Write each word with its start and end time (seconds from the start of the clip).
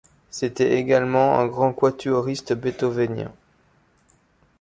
C'était 0.31 0.79
également 0.79 1.37
un 1.39 1.45
grand 1.45 1.73
quatuoriste 1.73 2.53
beethovénien. 2.53 3.31